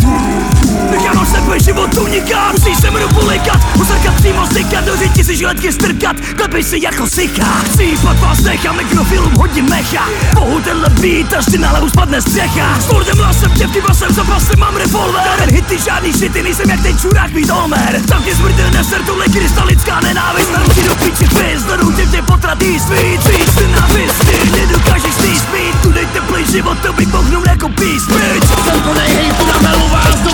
Nechám 0.91 1.15
na 1.15 1.25
sebe 1.25 1.59
život 1.59 1.97
uniká. 1.97 2.51
Musíš 2.51 2.77
se 2.77 2.91
mnou 2.91 3.07
polikat, 3.07 3.61
uzrkat 3.81 4.15
přímo 4.15 4.45
stykat 4.45 4.85
Do 4.85 4.97
řiti 4.97 5.23
si 5.23 5.35
žiletky 5.35 5.71
strkat, 5.71 6.15
klepej 6.35 6.63
si 6.63 6.79
jako 6.83 7.07
syka 7.07 7.63
jípat 7.93 8.19
vás 8.19 8.41
nechá, 8.41 8.71
mikrofilům 8.71 9.33
hodím 9.33 9.69
mecha. 9.69 10.05
Bohu 10.33 10.59
tenhle 10.61 10.89
beat, 10.89 11.33
až 11.33 11.45
ti 11.45 11.57
na 11.57 11.69
hlavu 11.69 11.89
spadne 11.89 12.21
střecha. 12.21 12.79
S 12.79 12.85
furdem 12.85 13.17
hlasem, 13.17 13.51
děvky 13.51 13.81
basem, 13.81 14.13
za 14.13 14.23
pasem 14.23 14.59
mám 14.59 14.75
revolver. 14.75 15.21
Ten 15.37 15.49
hity, 15.49 15.77
žádný 15.79 16.13
šity, 16.13 16.43
nejsem 16.43 16.69
jak 16.69 16.81
ten 16.81 16.97
čurák 16.97 17.31
být 17.31 17.49
Homer. 17.49 18.01
Tam 18.07 18.23
ti 18.23 18.35
smrtel 18.35 18.71
neser, 18.71 19.01
tohle 19.03 19.25
krystalická 19.25 19.99
nenávist. 19.99 20.51
Tam 20.51 20.69
ti 20.75 20.81
do 20.83 20.95
piči 20.95 21.27
pis, 21.27 21.63
do 21.63 21.91
tě 21.91 22.05
tě 22.05 22.21
potratý 22.21 22.79
svít. 22.79 23.27
Víc 23.27 23.55
ty 23.57 23.67
návistý, 23.67 24.51
nedokážeš 24.51 25.13
si 25.13 25.35
spít 25.35 25.75
Tu 25.81 25.91
dej 25.91 26.05
teplý 26.05 26.45
život, 26.51 26.77
to 26.79 26.93
bych 26.93 27.07
bohnul 27.07 27.43
jako 27.47 27.69
pís, 27.69 28.07
bitch 28.07 28.47
Jsem 28.63 28.81
plnej 28.81 29.09
hejtu 29.09 29.45
na 29.45 29.59
melu 29.69 29.87
vás 29.87 30.19
do 30.19 30.33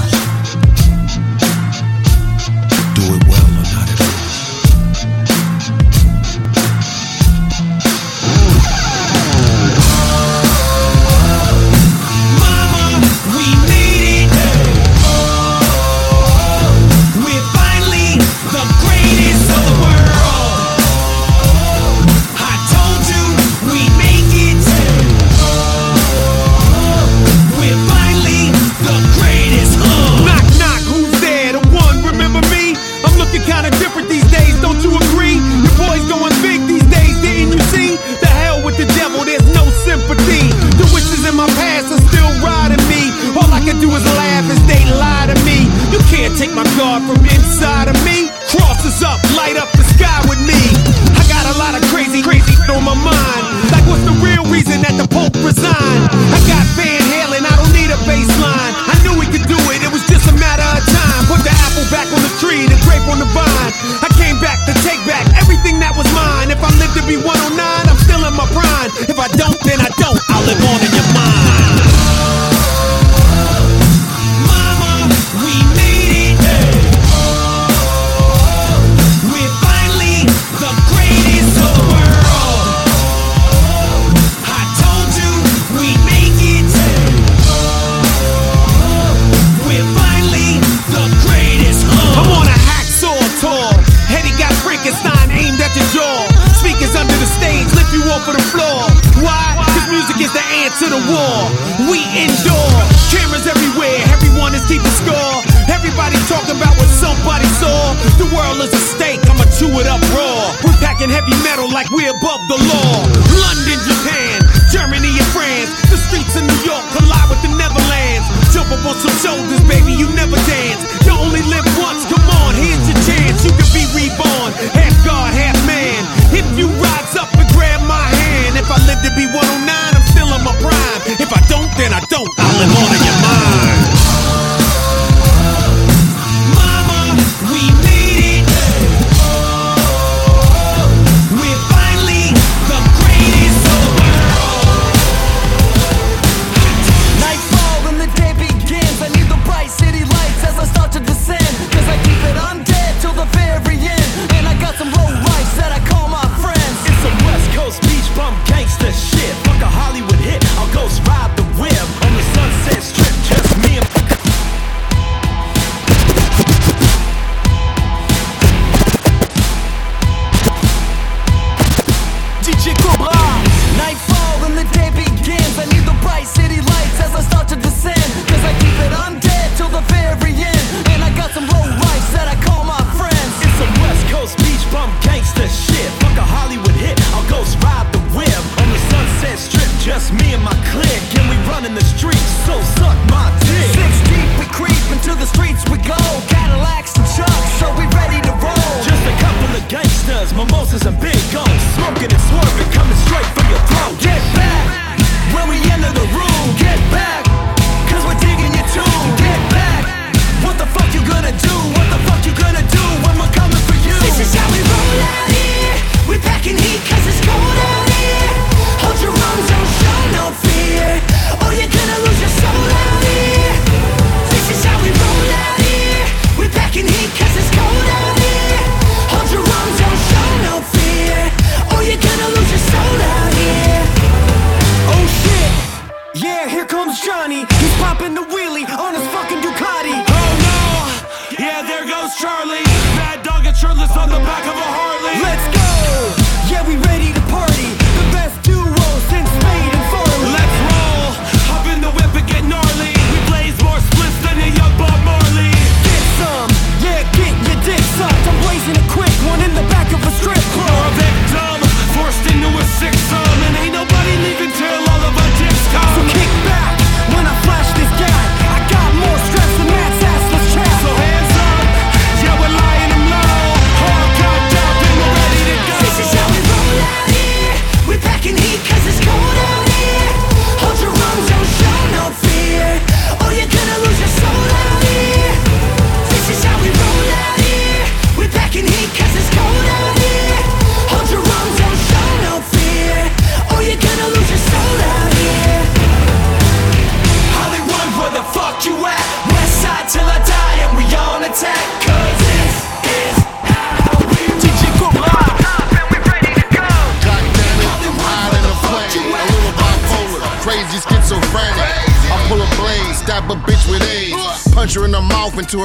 I'm 46.91 47.15
from. 47.15 47.40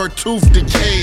her 0.07 0.15
tooth 0.15 0.53
decay, 0.53 1.03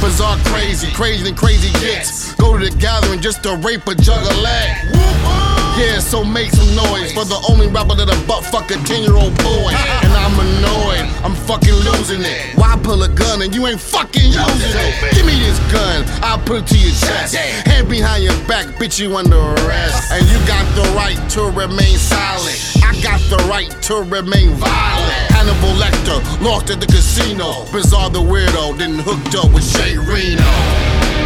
Bizarre 0.00 0.38
crazy, 0.44 0.90
crazy 0.92 1.22
than 1.22 1.34
crazy 1.34 1.70
gets. 1.80 2.34
Go 2.34 2.56
to 2.56 2.70
the 2.70 2.76
gathering 2.78 3.20
just 3.20 3.42
to 3.42 3.56
rape 3.56 3.86
a 3.86 3.94
juggalette. 3.94 4.92
Whoop, 4.92 5.47
yeah, 5.78 5.98
so 5.98 6.24
make 6.24 6.50
some 6.50 6.68
noise 6.74 7.12
for 7.12 7.24
the 7.24 7.38
only 7.48 7.68
rapper 7.68 7.94
that 7.94 8.10
a 8.10 8.18
butt 8.26 8.44
fuck 8.44 8.70
a 8.70 8.76
10 8.82 9.02
year 9.02 9.14
old 9.14 9.34
boy. 9.38 9.70
And 9.70 10.12
I'm 10.12 10.34
annoyed, 10.34 11.06
I'm 11.22 11.34
fucking 11.46 11.74
losing 11.86 12.22
it. 12.22 12.58
Why 12.58 12.76
pull 12.82 13.02
a 13.02 13.08
gun 13.08 13.42
and 13.42 13.54
you 13.54 13.66
ain't 13.66 13.80
fucking 13.80 14.26
using 14.26 14.74
it? 14.74 15.14
Give 15.14 15.24
me 15.24 15.38
this 15.38 15.58
gun, 15.70 16.04
I'll 16.22 16.42
put 16.42 16.62
it 16.62 16.66
to 16.74 16.78
your 16.78 16.94
chest. 16.94 17.34
Hand 17.34 17.88
behind 17.88 18.24
your 18.24 18.36
back, 18.46 18.66
bitch, 18.76 18.98
you 18.98 19.16
under 19.16 19.38
arrest. 19.38 20.10
And 20.10 20.26
you 20.26 20.38
got 20.46 20.66
the 20.74 20.86
right 20.98 21.18
to 21.38 21.42
remain 21.54 21.96
silent. 21.96 22.58
I 22.82 22.98
got 23.00 23.20
the 23.30 23.38
right 23.48 23.70
to 23.86 24.02
remain 24.02 24.58
violent. 24.58 25.30
Hannibal 25.30 25.74
Lecter, 25.78 26.18
lost 26.42 26.70
at 26.70 26.80
the 26.80 26.86
casino. 26.86 27.64
Bizarre 27.72 28.10
the 28.10 28.20
weirdo, 28.20 28.76
then 28.78 28.98
hooked 28.98 29.34
up 29.36 29.52
with 29.52 29.64
J 29.72 29.96
Reno. 29.96 30.77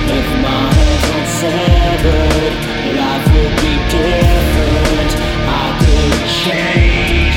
If 0.08 0.28
my 0.42 0.72
hands 0.74 1.04
weren't 1.10 1.30
severed, 1.40 2.54
life 2.98 3.26
would 3.34 3.54
be 3.62 3.74
different. 3.94 5.12
I 5.46 5.66
could 5.82 6.20
change 6.42 7.36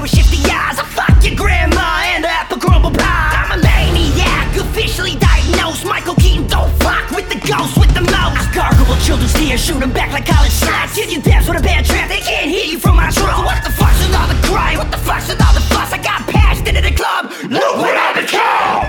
with 0.00 0.10
shifty 0.10 0.40
eyes. 0.48 0.78
I 0.80 0.84
fuck 0.84 1.22
your 1.22 1.36
grandma 1.36 2.02
and 2.16 2.24
the 2.24 2.28
apple 2.28 2.58
crumble 2.58 2.90
pie. 2.90 3.36
I'm 3.36 3.58
a 3.58 3.62
maniac, 3.62 4.56
officially 4.56 5.16
diagnosed. 5.16 5.84
Michael 5.84 6.14
Keaton, 6.14 6.46
don't 6.46 6.72
fuck 6.80 7.10
with 7.10 7.28
the 7.28 7.40
ghost 7.46 7.76
with 7.76 7.92
the 7.92 8.00
most. 8.00 8.40
I 8.40 8.44
gargle 8.54 8.96
children's 9.04 9.34
tears, 9.34 9.60
shoot 9.64 9.82
'em 9.82 9.92
back 9.92 10.12
like 10.12 10.26
college 10.26 10.52
sluts. 10.52 10.94
Give 10.94 11.10
you 11.10 11.20
dance 11.20 11.46
with 11.48 11.58
a 11.58 11.62
bad 11.62 11.84
trap, 11.84 12.08
they 12.08 12.20
can't 12.20 12.50
hear 12.50 12.64
you 12.64 12.78
from 12.78 12.96
my 12.96 13.10
throat. 13.10 13.36
So 13.36 13.42
what 13.44 13.62
the 13.62 13.72
fuck's 13.72 14.00
with 14.00 14.16
all 14.16 14.28
the 14.28 14.40
cry? 14.48 14.76
What 14.76 14.90
the 14.90 14.98
fuck's 14.98 15.28
with 15.28 15.42
all 15.44 15.54
the 15.54 15.66
fuss? 15.72 15.92
I 15.92 15.98
got 15.98 16.26
passed 16.26 16.66
into 16.66 16.80
the 16.80 16.92
club. 16.92 17.32
Look 17.48 17.76
what 17.76 17.96
I 18.06 18.08
become. 18.20 18.86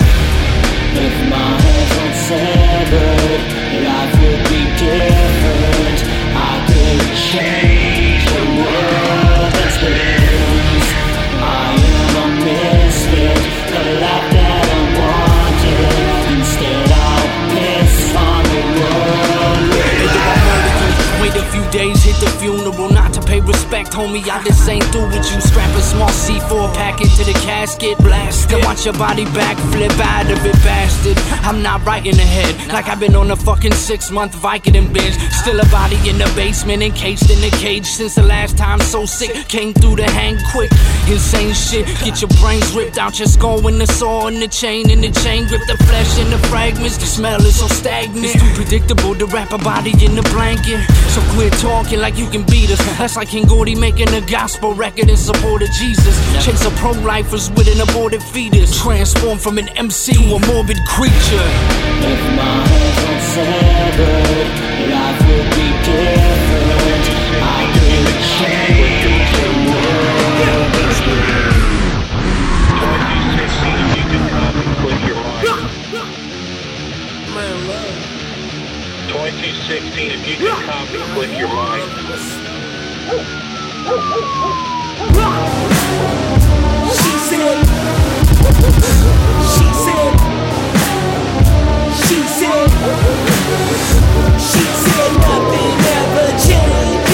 If 1.05 1.15
my 1.31 1.51
weren't 1.63 2.15
severed, 2.27 3.41
life 3.87 4.13
would 4.21 4.43
be 4.53 4.61
different. 4.85 5.99
I 6.35 6.53
could 6.67 7.03
change 7.31 7.70
homie. 24.11 24.29
I 24.29 24.43
just 24.43 24.67
ain't 24.69 24.90
watch 28.81 28.85
your 28.85 29.07
body 29.07 29.25
backflip 29.25 29.99
out 29.99 30.31
of 30.31 30.43
it, 30.45 30.53
bastard. 30.63 31.17
I'm 31.45 31.61
not 31.61 31.85
right 31.85 32.05
in 32.05 32.15
the 32.15 32.23
head, 32.23 32.73
like 32.73 32.87
I've 32.87 32.99
been 32.99 33.15
on 33.15 33.29
a 33.29 33.35
fucking 33.35 33.73
six 33.73 34.09
month 34.09 34.33
Vicodin 34.35 34.91
binge. 34.91 35.19
Still 35.31 35.59
a 35.59 35.65
body 35.69 35.97
in 36.09 36.17
the 36.17 36.31
basement, 36.35 36.81
encased 36.81 37.29
in 37.29 37.43
a 37.43 37.51
cage 37.57 37.85
since 37.85 38.15
the 38.15 38.23
last 38.23 38.57
time. 38.57 38.79
So 38.79 39.05
sick, 39.05 39.47
came 39.47 39.73
through 39.73 39.97
the 39.97 40.09
hang 40.09 40.37
quick. 40.51 40.71
Insane 41.07 41.53
shit, 41.53 41.85
get 42.03 42.21
your 42.21 42.29
brains 42.41 42.73
ripped 42.73 42.97
out 42.97 43.19
your 43.19 43.27
skull 43.27 43.61
when 43.61 43.77
the 43.77 43.85
saw 43.85 44.27
and 44.27 44.41
the 44.41 44.47
chain 44.47 44.89
and 44.89 45.03
the 45.03 45.11
chain 45.21 45.47
grip 45.47 45.61
the 45.67 45.77
flesh 45.85 46.19
and 46.19 46.31
the 46.31 46.39
fragments. 46.47 46.97
The 46.97 47.05
smell 47.05 47.41
is 47.45 47.59
so 47.59 47.67
stagnant, 47.67 48.25
it's 48.25 48.33
too 48.33 48.53
predictable 48.55 49.13
to 49.15 49.25
wrap 49.27 49.51
a 49.51 49.59
body 49.59 49.91
in 50.03 50.17
a 50.17 50.23
blanket. 50.33 50.81
So 51.13 51.21
quit 51.33 51.53
talking 51.53 51.99
like 51.99 52.17
you 52.17 52.27
can 52.29 52.43
beat 52.47 52.71
us. 52.71 52.79
That's 52.97 53.15
like 53.15 53.29
King 53.29 53.45
Gordy 53.45 53.75
making 53.75 54.09
a 54.09 54.21
gospel 54.21 54.73
record 54.73 55.09
in 55.09 55.17
support 55.17 55.61
of 55.61 55.69
Jesus. 55.71 56.17
Chase 56.43 56.65
a 56.65 56.71
pro-lifers 56.81 57.51
with 57.51 57.67
an 57.67 57.81
aborted 57.81 58.23
fetus. 58.23 58.70
Transform 58.71 59.37
from 59.37 59.57
an 59.57 59.69
MC 59.77 60.13
to 60.13 60.35
a 60.35 60.39
morbid 60.47 60.79
creature. 60.87 61.45
If 62.01 62.21
my 62.35 62.65
hands 62.65 62.97
weren't 63.03 63.21
severed, 63.21 64.49
life 64.89 65.21
would 65.27 65.49
be 65.55 65.69
different. 65.85 67.05
I 67.41 67.69
could 67.73 68.09
change 68.39 69.31
the 69.37 69.51
world 69.69 70.41
that 70.41 70.91
spins. 70.97 71.61
Man, 77.35 77.57
love. 77.67 77.95
2216, 79.09 80.11
if 80.11 80.21
you 80.27 80.35
can 80.37 80.57
copy, 80.65 80.97
click 81.13 81.31
your 81.37 81.49
mic. 81.49 81.85
She 88.41 89.67
said, 89.83 90.13
she 91.93 92.17
said, 92.37 92.69
she 94.39 94.63
said, 94.83 95.11
nothing 95.21 95.73
ever 95.99 96.27
changes. 96.39 97.10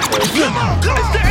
Is 0.00 1.12
there 1.12 1.29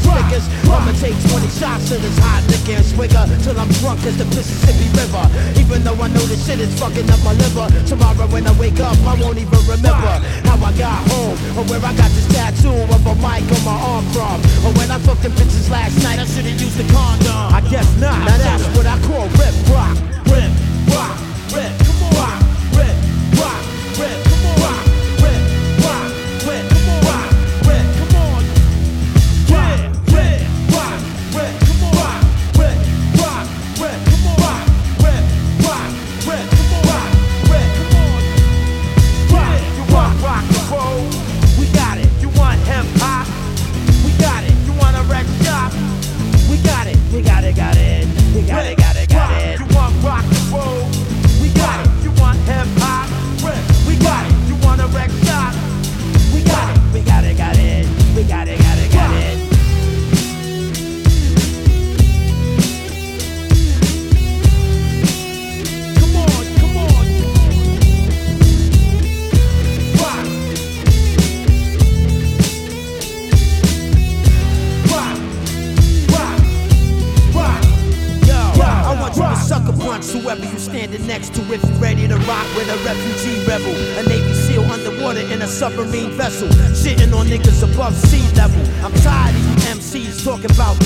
and 0.00 0.32
swastikas. 0.32 0.44
I'ma 0.70 0.92
take 0.98 1.16
20 1.28 1.48
shots 1.48 1.90
of 1.90 2.02
this 2.02 2.18
hot 2.18 2.42
liquor 2.48 2.78
and 2.78 2.84
swigger 2.84 3.24
till 3.42 3.58
I'm 3.58 3.68
drunk 3.80 4.04
as 4.06 4.16
the 4.16 4.24
Mississippi 4.24 4.88
River. 4.96 5.24
Even 5.58 5.82
though 5.84 5.98
I 6.00 6.08
know 6.08 6.24
this 6.26 6.46
shit 6.46 6.60
is 6.60 6.72
fucking 6.78 7.08
up 7.10 7.20
my 7.24 7.32
liver. 7.34 7.68
Tomorrow 7.86 8.26
when 8.28 8.46
I 8.46 8.52
wake 8.58 8.80
up, 8.80 8.96
I 9.04 9.14
won't 9.20 9.38
even 9.38 9.60
remember 9.66 10.14
how 10.46 10.56
I 10.56 10.72
got 10.78 10.98
home 11.10 11.36
or 11.58 11.64
where 11.68 11.82
I 11.82 11.92
got 11.96 12.10
this 12.12 12.28
tattoo 12.32 12.72
of 12.72 13.06
a 13.06 13.14
mic 13.20 13.44
on 13.44 13.62
my 13.64 13.76
arm 13.76 14.04
from. 14.14 14.38
Or 14.64 14.72
when 14.78 14.90
I 14.90 14.98
fucked 14.98 15.22
them 15.22 15.32
bitches 15.32 15.70
last 15.70 16.02
night, 16.02 16.18
I 16.18 16.24
should've 16.24 16.60
used 16.60 16.78
the 16.78 16.86
condom. 16.92 17.54
I 17.54 17.60
guess 17.70 17.88
not. 17.98 18.18
Now 18.24 18.38
that's 18.38 18.64
what 18.76 18.86
I 18.86 18.96
call 19.06 19.26
rip 19.36 19.54
rock. 19.68 19.96
Rip 20.30 20.50
rock. 20.94 21.16
Rip. 21.54 21.79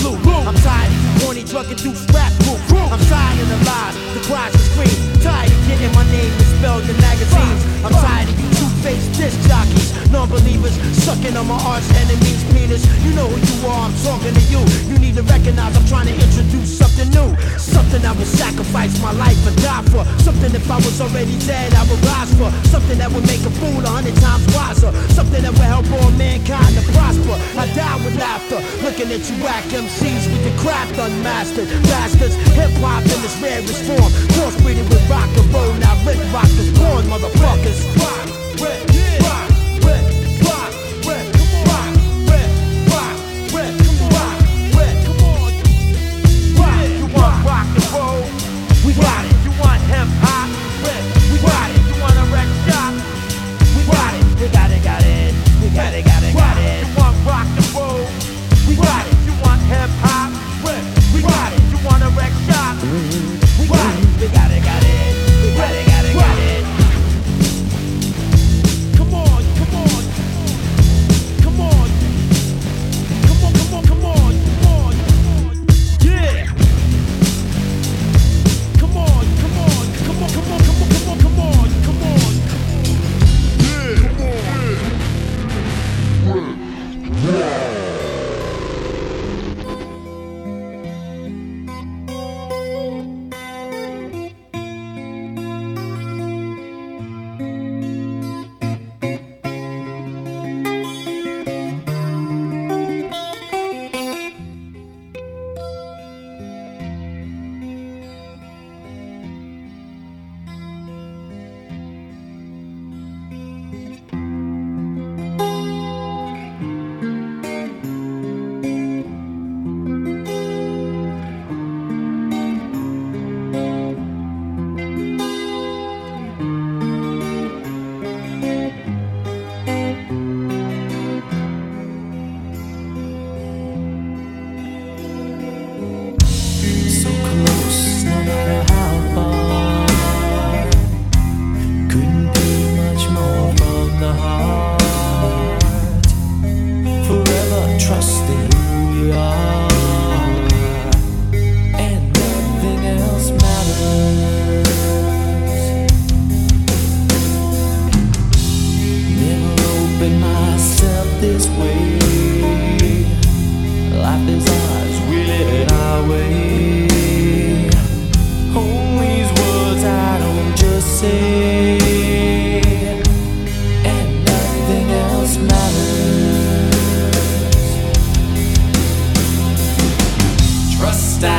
Blue. 0.00 0.16
I'm 0.44 0.54
tired 0.56 0.90
of 0.90 0.98
you 1.04 1.24
horny 1.24 1.44
drug 1.44 1.70
induced 1.70 2.10
rap 2.10 2.32
group. 2.44 2.60
I'm 2.92 3.00
tired 3.06 3.40
of 3.40 3.48
the 3.48 3.58
lies, 3.64 3.94
the 4.14 4.20
cries, 4.28 4.52
the 4.52 4.58
screams. 4.58 5.22
Tired 5.22 5.50
of 5.50 5.60
getting 5.66 5.92
my 5.94 6.04
name 6.10 6.32
misspelled 6.38 6.88
in 6.88 6.96
magazines. 7.00 7.60
I'm 7.84 7.92
tired 7.92 8.28
of 8.28 8.40
you 8.40 8.53
two-faced 8.84 9.12
disc 9.16 9.40
jockeys. 9.48 9.88
Non-believers 10.12 10.76
sucking 10.92 11.36
on 11.36 11.48
my 11.48 11.58
arch 11.64 11.84
enemies' 12.04 12.44
penis. 12.52 12.84
You 13.04 13.16
know 13.16 13.26
who 13.26 13.40
you 13.40 13.56
are, 13.68 13.88
I'm 13.88 13.94
talking 14.04 14.34
to 14.34 14.44
you. 14.52 14.60
You 14.92 14.98
need 14.98 15.16
to 15.16 15.22
recognize 15.22 15.76
I'm 15.76 15.86
trying 15.86 16.06
to 16.06 16.14
introduce 16.14 16.76
something 16.78 17.08
new. 17.10 17.32
Something 17.56 18.04
I 18.04 18.12
would 18.12 18.28
sacrifice 18.28 19.00
my 19.00 19.12
life 19.12 19.40
and 19.46 19.56
die 19.62 19.84
for. 19.88 20.04
Something 20.20 20.54
if 20.54 20.70
I 20.70 20.76
was 20.76 21.00
already 21.00 21.38
dead, 21.48 21.72
I 21.74 21.82
would 21.88 22.02
rise 22.04 22.32
for. 22.36 22.50
Something 22.68 22.98
that 22.98 23.10
would 23.10 23.26
make 23.26 23.40
a 23.48 23.52
fool 23.56 23.80
a 23.80 23.88
hundred 23.88 24.16
times 24.20 24.44
wiser. 24.52 24.92
Something 25.16 25.42
that 25.42 25.52
would 25.52 25.68
help 25.68 25.88
all 25.98 26.10
mankind 26.20 26.76
to 26.76 26.84
prosper. 26.92 27.36
I 27.56 27.64
die 27.72 27.96
with 28.04 28.16
laughter. 28.20 28.60
Looking 28.84 29.08
at 29.10 29.24
you 29.24 29.36
whack 29.40 29.64
MCs 29.72 30.28
with 30.28 30.44
your 30.44 30.56
craft 30.60 30.96
unmastered. 30.98 31.68
Bastards, 31.88 32.36
hip 32.52 32.72
hop 32.84 33.04
in 33.08 33.20
its 33.24 33.36
rarest 33.40 33.80
form. 33.88 34.10
Crossbreeding 34.36 34.88
with 34.92 35.04
rock 35.08 35.30
and 35.40 35.48
roll. 35.54 35.72
Now 35.80 35.96
rip 36.04 36.20
rock 36.32 36.52
is 36.60 36.70
born, 36.76 37.08
motherfuckers. 37.08 37.80
Rock, 37.98 38.23
rip, 38.64 39.03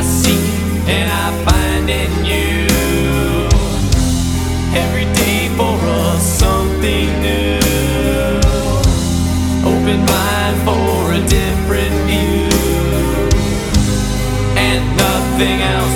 See, 0.05 0.45
and 0.87 1.09
I 1.11 1.25
find 1.45 1.89
in 1.89 2.25
you. 2.25 2.67
Every 4.83 5.05
day 5.13 5.49
for 5.57 5.75
us 6.03 6.23
something 6.39 7.07
new. 7.21 7.59
Open 9.65 9.99
mind 10.05 10.55
for 10.67 11.11
a 11.13 11.21
different 11.27 11.95
view 12.07 12.49
and 14.57 14.97
nothing 14.97 15.61
else. 15.61 15.94